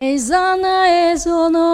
[0.00, 1.66] Ezana ezono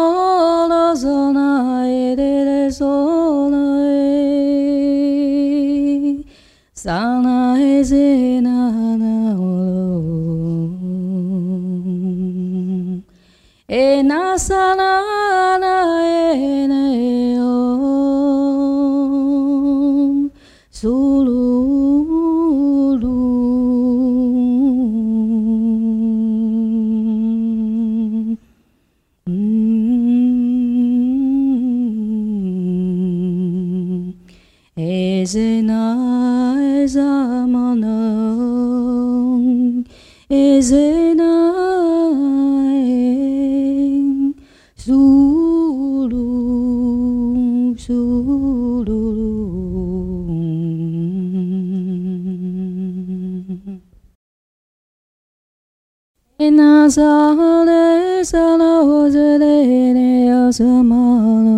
[1.86, 4.24] edere zona e
[6.72, 9.36] sana ezena na
[13.68, 14.38] e na
[34.76, 35.94] Ezena
[36.82, 37.86] ezamanang
[40.28, 41.32] Ezena
[44.74, 46.26] Zulu
[47.78, 49.02] Zulu
[56.40, 61.53] Enazale sala ozele ne azamano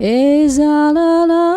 [0.00, 1.50] Ezalala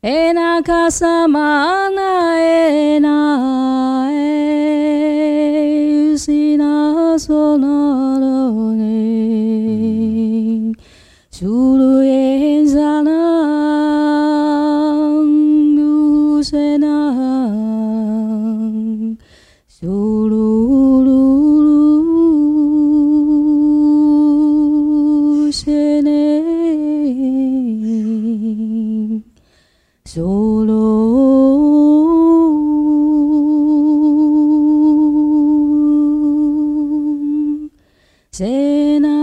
[0.00, 10.72] えなかさまなえなえしなそなのに。
[11.32, 12.67] しゅるん
[38.30, 39.16] Sena.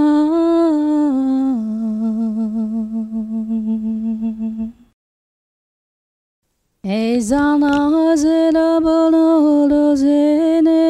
[6.83, 10.83] Ezana zela bolo zene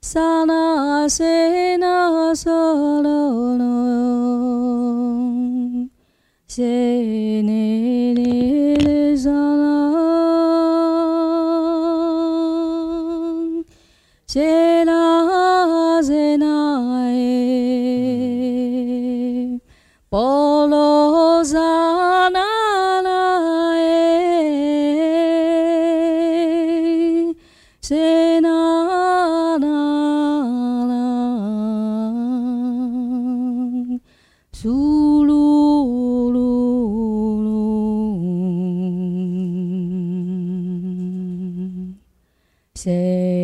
[0.00, 3.72] Sana sena solo no
[9.16, 9.74] zana
[14.26, 14.65] Sela
[42.86, 43.35] say